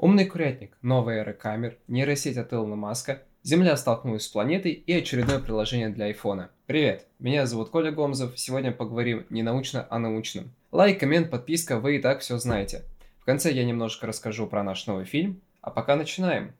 [0.00, 5.40] Умный курятник, новая эра камер, нейросеть от Илона Маска, Земля столкнулась с планетой и очередное
[5.40, 6.52] приложение для айфона.
[6.66, 10.52] Привет, меня зовут Коля Гомзов, сегодня поговорим не научно, а научным.
[10.70, 12.84] Лайк, коммент, подписка, вы и так все знаете.
[13.18, 16.52] В конце я немножко расскажу про наш новый фильм, а пока начинаем.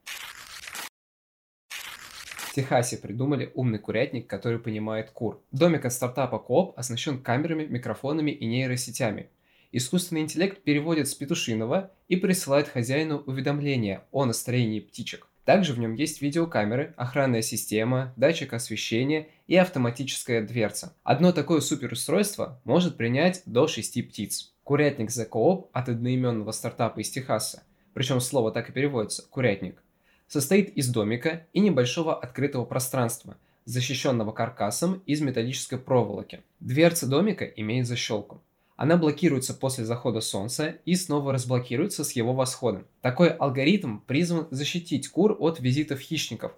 [1.69, 5.41] В Техасе придумали умный курятник, который понимает кур.
[5.53, 9.29] Домик от стартапа Coop оснащен камерами, микрофонами и нейросетями.
[9.71, 15.29] Искусственный интеллект переводит с петушиного и присылает хозяину уведомления о настроении птичек.
[15.45, 20.95] Также в нем есть видеокамеры, охранная система, датчик освещения и автоматическая дверца.
[21.05, 24.53] Одно такое суперустройство может принять до 6 птиц.
[24.65, 27.63] Курятник The Coop от одноименного стартапа из Техаса,
[27.95, 29.83] причем слово так и переводится– курятник,
[30.27, 36.43] состоит из домика и небольшого открытого пространства, защищенного каркасом из металлической проволоки.
[36.61, 38.43] Дверца домика имеет защелку.
[38.79, 42.87] Она блокируется после захода солнца и снова разблокируется с его восходом.
[43.01, 46.53] Такой алгоритм призван защитить кур от визитов хищников.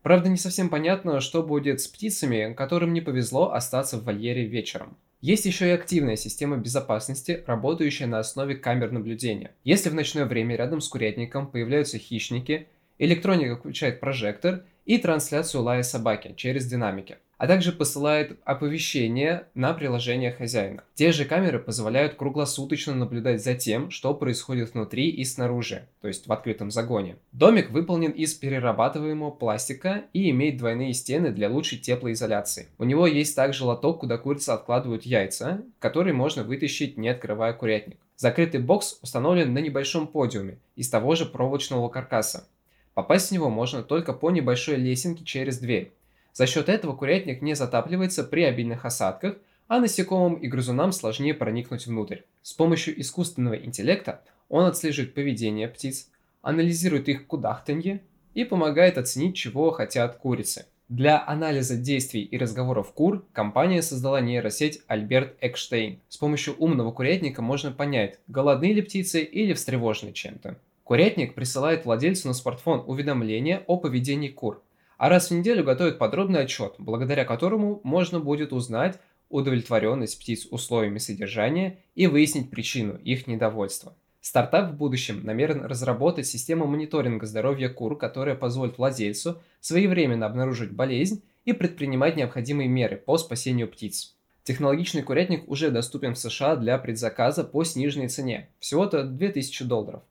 [0.00, 4.96] Правда, не совсем понятно, что будет с птицами, которым не повезло остаться в вольере вечером.
[5.20, 9.50] Есть еще и активная система безопасности, работающая на основе камер наблюдения.
[9.62, 15.82] Если в ночное время рядом с курятником появляются хищники, электроника включает прожектор и трансляцию лая
[15.82, 20.84] собаки через динамики а также посылает оповещения на приложение хозяина.
[20.94, 26.26] Те же камеры позволяют круглосуточно наблюдать за тем, что происходит внутри и снаружи, то есть
[26.26, 27.16] в открытом загоне.
[27.32, 32.68] Домик выполнен из перерабатываемого пластика и имеет двойные стены для лучшей теплоизоляции.
[32.78, 37.98] У него есть также лоток, куда курицы откладывают яйца, который можно вытащить, не открывая курятник.
[38.16, 42.48] Закрытый бокс установлен на небольшом подиуме из того же проволочного каркаса.
[42.94, 45.92] Попасть в него можно только по небольшой лесенке через дверь.
[46.36, 49.36] За счет этого курятник не затапливается при обильных осадках,
[49.68, 52.18] а насекомым и грызунам сложнее проникнуть внутрь.
[52.42, 54.20] С помощью искусственного интеллекта
[54.50, 56.10] он отслеживает поведение птиц,
[56.42, 58.02] анализирует их кудахтанье
[58.34, 60.66] и помогает оценить, чего хотят курицы.
[60.90, 66.00] Для анализа действий и разговоров кур компания создала нейросеть Альберт Экштейн.
[66.10, 70.58] С помощью умного курятника можно понять, голодны ли птицы или встревожены чем-то.
[70.84, 74.62] Курятник присылает владельцу на смартфон уведомления о поведении кур,
[74.96, 78.98] а раз в неделю готовят подробный отчет, благодаря которому можно будет узнать
[79.28, 83.96] удовлетворенность птиц условиями содержания и выяснить причину их недовольства.
[84.20, 91.22] Стартап в будущем намерен разработать систему мониторинга здоровья кур, которая позволит владельцу своевременно обнаружить болезнь
[91.44, 94.16] и предпринимать необходимые меры по спасению птиц.
[94.42, 100.02] Технологичный курятник уже доступен в США для предзаказа по сниженной цене, всего-то 2000 долларов.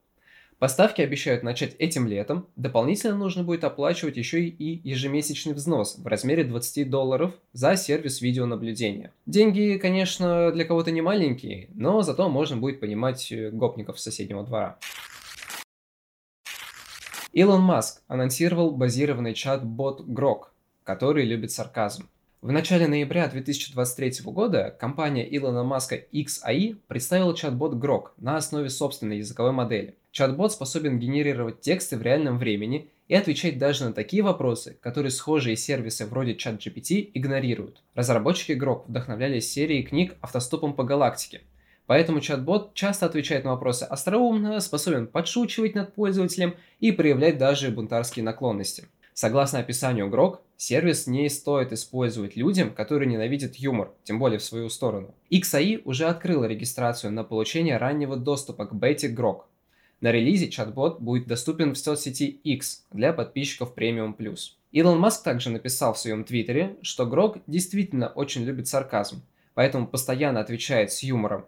[0.58, 2.48] Поставки обещают начать этим летом.
[2.56, 9.14] Дополнительно нужно будет оплачивать еще и ежемесячный взнос в размере 20 долларов за сервис видеонаблюдения.
[9.26, 14.78] Деньги, конечно, для кого-то не маленькие, но зато можно будет понимать э, гопников соседнего двора.
[17.34, 20.46] Илон Маск анонсировал базированный чат-бот Grok,
[20.86, 22.08] который любит сарказм.
[22.42, 29.18] В начале ноября 2023 года компания Илона Маска XAI представила чат-бот Grok на основе собственной
[29.18, 29.96] языковой модели.
[30.16, 35.58] Чат-бот способен генерировать тексты в реальном времени и отвечать даже на такие вопросы, которые схожие
[35.58, 37.84] сервисы вроде ChatGPT игнорируют.
[37.96, 41.42] Разработчики Grok вдохновлялись серией книг «Автостопом по галактике»,
[41.86, 48.24] Поэтому чат-бот часто отвечает на вопросы остроумно, способен подшучивать над пользователем и проявлять даже бунтарские
[48.24, 48.86] наклонности.
[49.14, 54.70] Согласно описанию Grok, сервис не стоит использовать людям, которые ненавидят юмор, тем более в свою
[54.70, 55.14] сторону.
[55.30, 59.42] XAI уже открыла регистрацию на получение раннего доступа к бете Grok.
[60.02, 64.16] На релизе чат-бот будет доступен в соцсети X для подписчиков Premium+.
[64.72, 69.24] Илон Маск также написал в своем твиттере, что Grok действительно очень любит сарказм,
[69.54, 71.46] поэтому постоянно отвечает с юмором.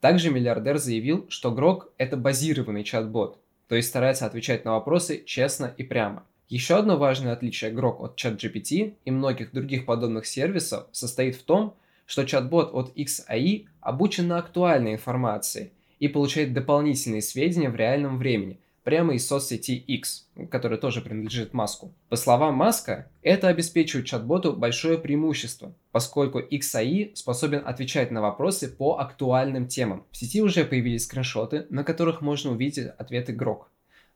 [0.00, 5.74] Также миллиардер заявил, что Grok– это базированный чат-бот, то есть старается отвечать на вопросы честно
[5.76, 6.24] и прямо.
[6.48, 11.76] Еще одно важное отличие Grok от ChatGPT и многих других подобных сервисов состоит в том,
[12.06, 18.58] что чат-бот от XAI обучен на актуальной информации и получает дополнительные сведения в реальном времени,
[18.82, 21.92] прямо из соцсети X, которая тоже принадлежит Маску.
[22.08, 28.98] По словам Маска, это обеспечивает чат-боту большое преимущество, поскольку XAI способен отвечать на вопросы по
[28.98, 30.04] актуальным темам.
[30.10, 33.66] В сети уже появились скриншоты, на которых можно увидеть ответы Grok.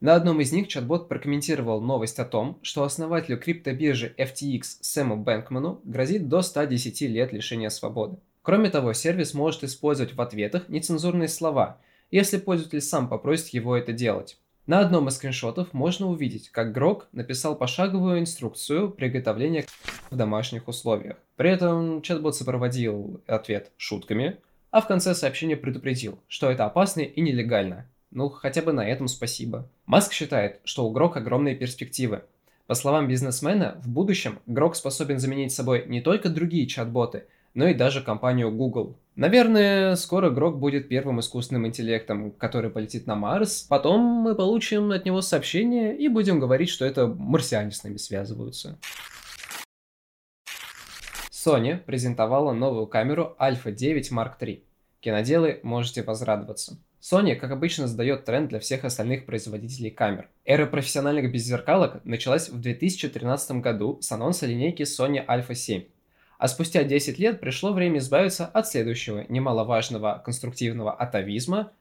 [0.00, 5.81] На одном из них чат-бот прокомментировал новость о том, что основателю криптобиржи FTX Сэму Бэнкману
[5.84, 8.19] грозит до 110 лет лишения свободы.
[8.44, 11.79] Кроме того, сервис может использовать в ответах нецензурные слова,
[12.11, 14.37] если пользователь сам попросит его это делать.
[14.67, 19.64] На одном из скриншотов можно увидеть, как Грок написал пошаговую инструкцию приготовления
[20.11, 21.17] в домашних условиях.
[21.37, 24.37] При этом чат-бот сопроводил ответ шутками,
[24.70, 27.88] а в конце сообщения предупредил, что это опасно и нелегально.
[28.11, 29.70] Ну, хотя бы на этом спасибо.
[29.87, 32.25] Маск считает, что у Грок огромные перспективы.
[32.67, 37.25] По словам бизнесмена, в будущем Грок способен заменить собой не только другие чат-боты,
[37.55, 38.99] но и даже компанию Google.
[39.17, 43.62] Наверное, скоро Грок будет первым искусственным интеллектом, который полетит на Марс.
[43.62, 48.79] Потом мы получим от него сообщение и будем говорить, что это марсиане с нами связываются.
[51.31, 54.62] Sony презентовала новую камеру Alpha 9 Mark III.
[55.01, 56.79] Киноделы, можете возрадоваться.
[57.01, 60.31] Sony, как обычно, задает тренд для всех остальных производителей камер.
[60.47, 65.85] Эра профессиональных беззеркалок началась в 2013 году с анонса линейки Sony Alpha 7.
[66.38, 71.72] А спустя 10 лет пришло время избавиться от следующего немаловажного конструктивного атовизма,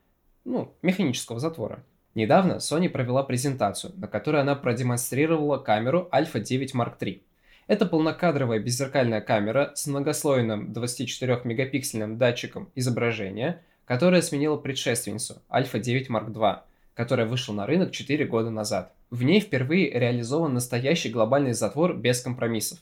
[0.44, 1.84] ну, механического затвора.
[2.14, 7.22] Недавно Sony провела презентацию, на которой она продемонстрировала камеру Alpha 9 Mark III.
[7.66, 16.30] Это полнокадровая беззеркальная камера с многослойным 24-мегапиксельным датчиком изображения, которая сменила предшественницу Alpha 9 Mark
[16.32, 16.58] II,
[16.94, 18.92] которая вышла на рынок 4 года назад.
[19.10, 22.78] В ней впервые реализован настоящий глобальный затвор без компромиссов.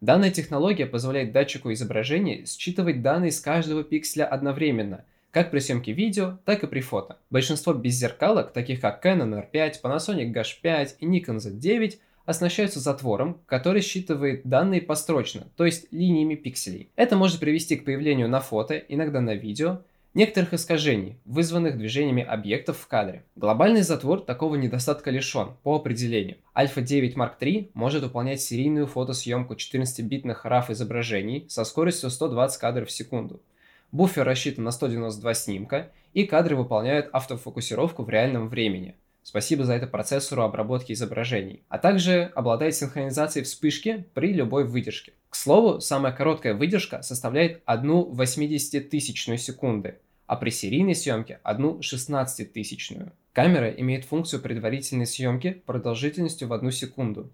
[0.00, 5.04] Данная технология позволяет датчику изображения считывать данные с каждого пикселя одновременно–
[5.36, 7.18] как при съемке видео, так и при фото.
[7.28, 14.40] Большинство беззеркалок, таких как Canon R5, Panasonic GH5 и Nikon Z9, оснащаются затвором, который считывает
[14.44, 16.88] данные построчно, то есть линиями пикселей.
[16.96, 19.82] Это может привести к появлению на фото, иногда на видео,
[20.16, 23.26] некоторых искажений, вызванных движениями объектов в кадре.
[23.36, 26.38] Глобальный затвор такого недостатка лишен, по определению.
[26.54, 32.88] Alpha 9 Mark III может выполнять серийную фотосъемку 14-битных RAW изображений со скоростью 120 кадров
[32.88, 33.42] в секунду.
[33.92, 38.96] Буфер рассчитан на 192 снимка, и кадры выполняют автофокусировку в реальном времени–
[39.26, 41.64] Спасибо за это процессору обработки изображений.
[41.68, 45.14] А также обладает синхронизацией вспышки при любой выдержке.
[45.36, 52.52] Слову, самая короткая выдержка составляет 1 80 тысячную секунды, а при серийной съемке 1 16
[52.52, 53.12] тысячную.
[53.32, 57.30] Камера имеет функцию предварительной съемки продолжительностью в 1 секунду.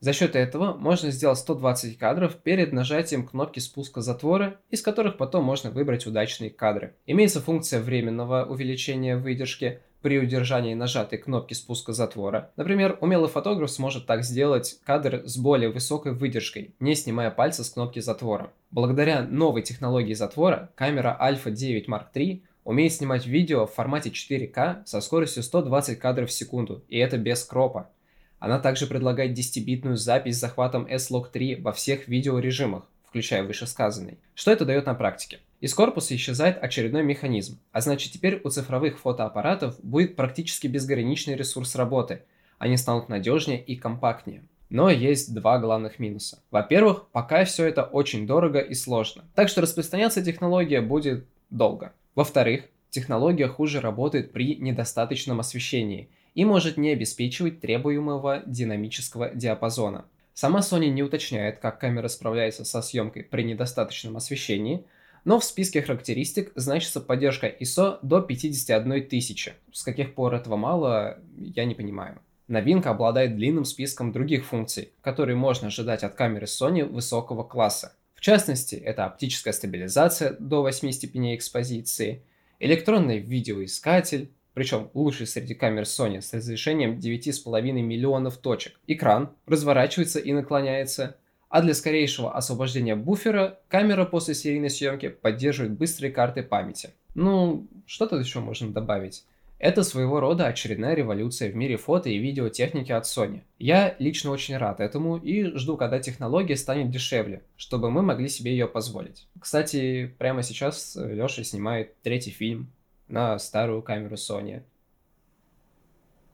[0.00, 5.44] За счет этого можно сделать 120 кадров перед нажатием кнопки спуска затвора, из которых потом
[5.44, 6.94] можно выбрать удачные кадры.
[7.06, 12.52] Имеется функция временного увеличения выдержки, при удержании нажатой кнопки спуска затвора.
[12.54, 17.70] Например, умелый фотограф сможет так сделать кадр с более высокой выдержкой, не снимая пальца с
[17.70, 18.52] кнопки затвора.
[18.70, 24.86] Благодаря новой технологии затвора, камера Alpha 9 Mark III умеет снимать видео в формате 4К
[24.86, 27.90] со скоростью 120 кадров в секунду, и это без кропа.
[28.38, 34.18] Она также предлагает 10-битную запись с захватом S-Log 3 во всех видеорежимах, включая вышесказанный.
[34.36, 35.40] Что это дает на практике?
[35.60, 41.76] Из корпуса исчезает очередной механизм, а значит теперь у цифровых фотоаппаратов будет практически безграничный ресурс
[41.76, 42.22] работы.
[42.58, 44.44] Они станут надежнее и компактнее.
[44.68, 46.40] Но есть два главных минуса.
[46.50, 51.92] Во-первых, пока все это очень дорого и сложно, так что распространяться технология будет долго.
[52.14, 60.04] Во-вторых, технология хуже работает при недостаточном освещении и может не обеспечивать требуемого динамического диапазона.
[60.34, 64.84] Сама Sony не уточняет, как камера справляется со съемкой при недостаточном освещении–
[65.26, 69.54] но в списке характеристик значится поддержка ISO до 51 тысячи.
[69.72, 72.20] С каких пор этого мало, я не понимаю.
[72.46, 77.96] Новинка обладает длинным списком других функций, которые можно ожидать от камеры Sony высокого класса.
[78.14, 82.22] В частности, это оптическая стабилизация до 8 степеней экспозиции,
[82.60, 88.78] электронный видеоискатель, причем лучший среди камер Sony с разрешением 9,5 миллионов точек.
[88.86, 91.16] Экран разворачивается и наклоняется,
[91.56, 96.90] а для скорейшего освобождения буфера камера после серийной съемки поддерживает быстрые карты памяти.
[97.14, 99.24] Ну, что тут еще можно добавить?
[99.58, 103.40] Это своего рода очередная революция в мире фото и видеотехники от Sony.
[103.58, 108.50] Я лично очень рад этому и жду, когда технология станет дешевле, чтобы мы могли себе
[108.50, 109.26] ее позволить.
[109.40, 112.70] Кстати, прямо сейчас Леша снимает третий фильм
[113.08, 114.60] на старую камеру Sony.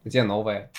[0.03, 0.73] Где новая?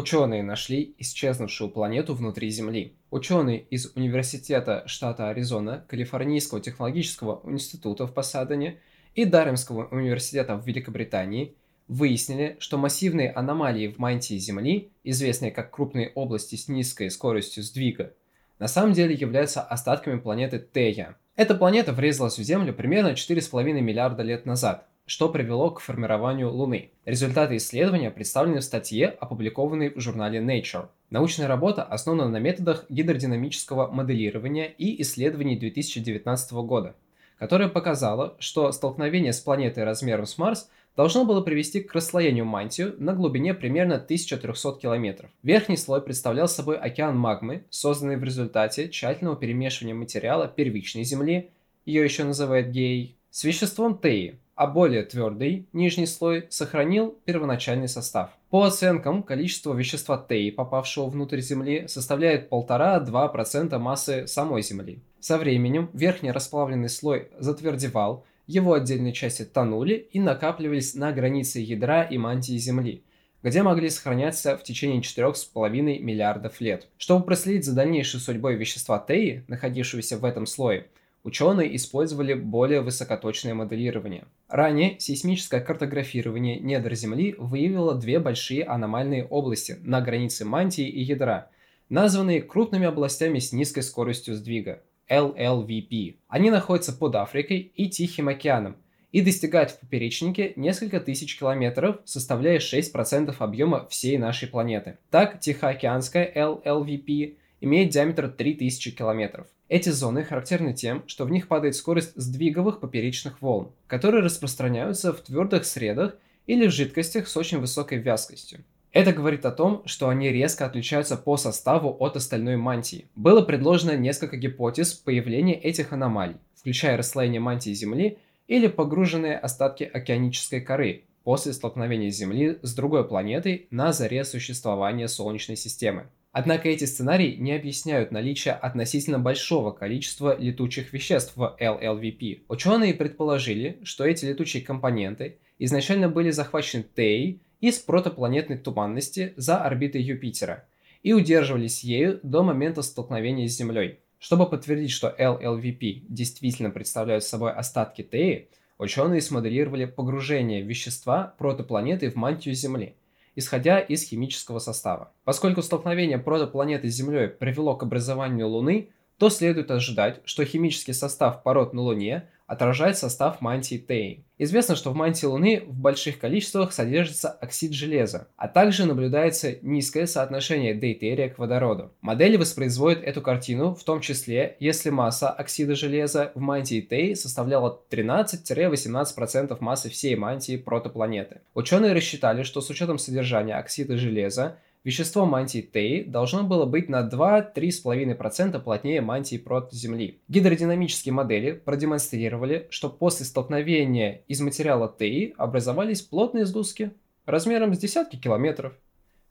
[0.00, 2.94] Ученые нашли исчезнувшую планету внутри Земли.
[3.10, 8.78] Ученые из Университета штата Аризона, Калифорнийского технологического института в Пасадене
[9.14, 11.54] и Даремского университета в Великобритании
[11.86, 18.14] выяснили, что массивные аномалии в мантии Земли, известные как крупные области с низкой скоростью сдвига,
[18.58, 21.18] на самом деле являются остатками планеты Тея.
[21.36, 26.92] Эта планета врезалась в Землю примерно 4,5 миллиарда лет назад, что привело к формированию Луны.
[27.04, 30.86] Результаты исследования представлены в статье, опубликованной в журнале Nature.
[31.10, 36.94] Научная работа основана на методах гидродинамического моделирования и исследований 2019 года,
[37.40, 42.94] которая показала, что столкновение с планетой размером с Марс должно было привести к расслоению мантию
[42.98, 45.28] на глубине примерно 1300 километров.
[45.42, 51.50] Верхний слой представлял собой океан магмы, созданный в результате тщательного перемешивания материала первичной Земли,
[51.84, 58.28] ее еще называют гей, с веществом Теи, а более твердый, нижний слой, сохранил первоначальный состав.
[58.50, 65.02] По оценкам, количество вещества ТЕИ, попавшего внутрь Земли, составляет 1,5-2% массы самой Земли.
[65.18, 72.02] Со временем верхний расплавленный слой затвердевал, его отдельные части тонули и накапливались на границе ядра
[72.02, 73.02] и мантии Земли,
[73.42, 76.86] где могли сохраняться в течение 4,5 миллиардов лет.
[76.98, 80.88] Чтобы проследить за дальнейшей судьбой вещества ТЕИ, находившегося в этом слое,
[81.22, 84.24] ученые использовали более высокоточное моделирование.
[84.48, 91.50] Ранее сейсмическое картографирование недр Земли выявило две большие аномальные области на границе мантии и ядра,
[91.88, 96.16] названные крупными областями с низкой скоростью сдвига– LLVP.
[96.28, 98.76] Они находятся под Африкой и Тихим океаном
[99.12, 104.98] и достигают в поперечнике несколько тысяч километров, составляя 6% объема всей нашей планеты.
[105.10, 109.48] Так, Тихоокеанская LLVP имеет диаметр 3000 километров.
[109.70, 115.20] Эти зоны характерны тем, что в них падает скорость сдвиговых поперечных волн, которые распространяются в
[115.20, 116.16] твердых средах
[116.48, 118.64] или в жидкостях с очень высокой вязкостью.
[118.90, 123.06] Это говорит о том, что они резко отличаются по составу от остальной мантии.
[123.14, 130.62] Было предложено несколько гипотез появления этих аномалий, включая расслоение мантии Земли или погруженные остатки океанической
[130.62, 136.08] коры после столкновения Земли с другой планетой на заре существования Солнечной системы.
[136.32, 142.42] Однако эти сценарии не объясняют наличие относительно большого количества летучих веществ в LLVP.
[142.48, 150.02] Ученые предположили, что эти летучие компоненты изначально были захвачены ТЭИ из протопланетной туманности за орбитой
[150.02, 150.68] Юпитера
[151.02, 153.98] и удерживались ею до момента столкновения с Землей.
[154.20, 162.14] Чтобы подтвердить, что LLVP действительно представляют собой остатки ТЭИ, ученые смоделировали погружение вещества протопланеты в
[162.14, 162.94] мантию Земли–
[163.40, 165.10] исходя из химического состава.
[165.24, 171.42] Поскольку столкновение протопланеты с Землей привело к образованию Луны, то следует ожидать, что химический состав
[171.42, 174.24] пород на Луне отражает состав мантии Теи.
[174.38, 180.06] Известно, что в мантии Луны в больших количествах содержится оксид железа, а также наблюдается низкое
[180.06, 181.92] соотношение дейтерия к водороду.
[182.00, 187.78] Модели воспроизводят эту картину, в том числе, если масса оксида железа в мантии Теи составляла
[187.90, 191.42] 13-18% массы всей мантии протопланеты.
[191.52, 197.06] Ученые рассчитали, что с учетом содержания оксида железа Вещество мантии Теи должно было быть на
[197.06, 200.20] 2-3,5% плотнее мантии прот Земли.
[200.28, 206.92] Гидродинамические модели продемонстрировали, что после столкновения из материала Теи образовались плотные сгустки
[207.26, 208.72] размером с десятки километров,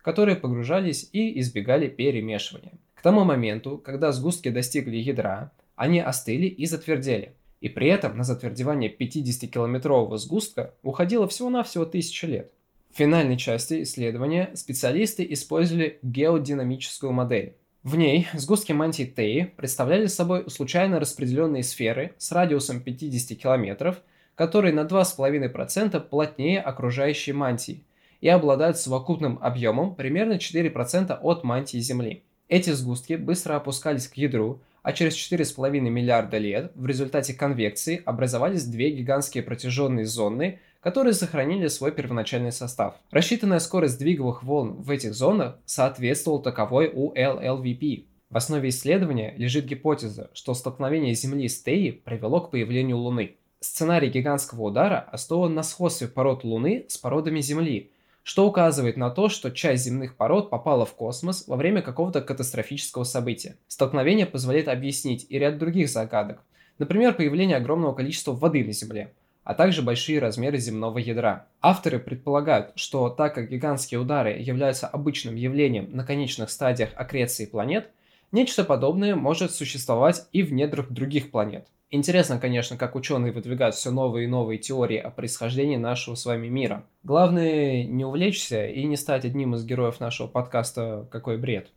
[0.03, 2.74] которые погружались и избегали перемешивания.
[2.94, 7.34] К тому моменту, когда сгустки достигли ядра, они остыли и затвердели.
[7.60, 12.51] И при этом на затвердевание 50-километрового сгустка уходило всего-навсего тысяча лет.
[12.93, 17.55] В финальной части исследования специалисты использовали геодинамическую модель.
[17.84, 23.96] В ней сгустки мантии Теи представляли собой случайно распределенные сферы с радиусом 50 км,
[24.36, 27.84] которые на 2,5% плотнее окружающей мантии
[28.22, 32.24] и обладают совокупным объемом примерно 4% от мантии Земли.
[32.50, 38.65] Эти сгустки быстро опускались к ядру, а через 4,5 миллиарда лет в результате конвекции образовались
[38.65, 42.96] две гигантские протяженные зоны, которые сохранили свой первоначальный состав.
[43.12, 48.06] Рассчитанная скорость сдвиговых волн в этих зонах соответствовала таковой у LLVP.
[48.30, 53.38] В основе исследования лежит гипотеза, что столкновение Земли с Теей привело к появлению Луны.
[53.60, 57.92] Сценарий гигантского удара основан на сходстве пород Луны с породами Земли,
[58.24, 63.04] что указывает на то, что часть земных пород попала в космос во время какого-то катастрофического
[63.04, 63.58] события.
[63.68, 66.44] Столкновение позволяет объяснить и ряд других загадок,
[66.78, 71.48] например, появление огромного количества воды на Земле, а также большие размеры земного ядра.
[71.62, 77.89] Авторы предполагают, что так как гигантские удары являются обычным явлением на конечных стадиях аккреции планет,
[78.31, 81.67] нечто подобное может существовать и в недрах других планет.
[81.91, 86.48] Интересно, конечно, как ученые выдвигают все новые и новые теории о происхождении нашего с вами
[86.48, 86.86] мира.
[87.01, 91.72] Главное не увлечься и не стать одним из героев нашего подкаста «Какой бред».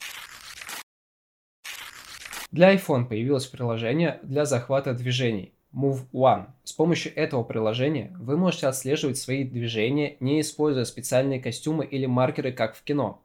[2.51, 5.55] Для iPhone появилось приложение для захвата движений.
[5.75, 6.47] Move One.
[6.65, 12.53] С помощью этого приложения вы можете отслеживать свои движения, не используя специальные костюмы или маркеры,
[12.53, 13.23] как в кино,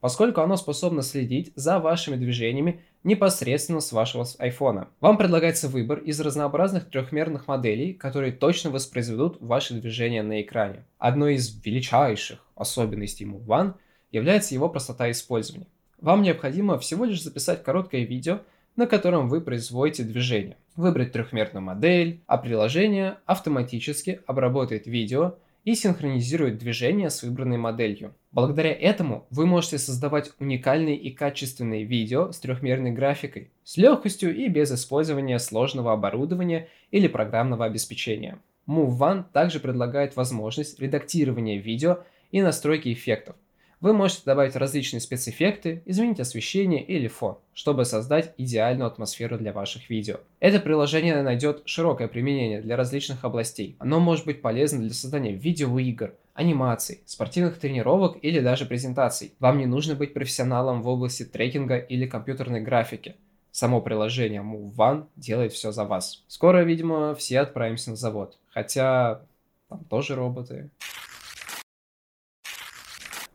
[0.00, 4.88] поскольку оно способно следить за вашими движениями непосредственно с вашего iPhone.
[5.00, 10.84] Вам предлагается выбор из разнообразных трехмерных моделей, которые точно воспроизведут ваши движения на экране.
[10.98, 13.74] Одной из величайших особенностей Move One
[14.10, 15.66] является его простота использования.
[16.00, 18.40] Вам необходимо всего лишь записать короткое видео,
[18.80, 25.34] на котором вы производите движение выбрать трехмерную модель, а приложение автоматически обработает видео
[25.64, 28.14] и синхронизирует движение с выбранной моделью.
[28.32, 34.48] Благодаря этому вы можете создавать уникальные и качественные видео с трехмерной графикой, с легкостью и
[34.48, 38.38] без использования сложного оборудования или программного обеспечения.
[38.66, 41.98] Move One также предлагает возможность редактирования видео
[42.30, 43.36] и настройки эффектов.
[43.80, 49.88] Вы можете добавить различные спецэффекты, изменить освещение или фон, чтобы создать идеальную атмосферу для ваших
[49.88, 50.16] видео.
[50.38, 53.76] Это приложение найдет широкое применение для различных областей.
[53.78, 59.32] Оно может быть полезно для создания видеоигр, анимаций, спортивных тренировок или даже презентаций.
[59.38, 63.16] Вам не нужно быть профессионалом в области трекинга или компьютерной графики.
[63.50, 66.22] Само приложение Move One делает все за вас.
[66.28, 68.36] Скоро, видимо, все отправимся на завод.
[68.50, 69.22] Хотя
[69.70, 70.68] там тоже роботы.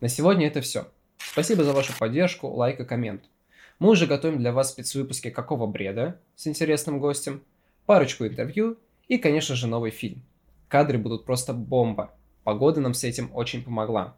[0.02, 0.88] На сегодня это все.
[1.18, 3.24] Спасибо за вашу поддержку, лайк и коммент.
[3.80, 7.42] Мы уже готовим для вас спецвыпуски «Какого бреда» с интересным гостем,
[7.86, 10.22] парочку интервью и, конечно же, новый фильм.
[10.68, 12.14] Кадры будут просто бомба.
[12.44, 14.16] Погода нам с этим очень помогла.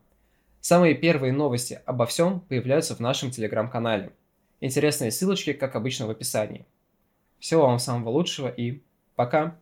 [0.62, 4.12] Самые первые новости обо всем появляются в нашем телеграм-канале.
[4.60, 6.66] Интересные ссылочки, как обычно, в описании.
[7.40, 8.82] Всего вам самого лучшего и
[9.16, 9.60] пока!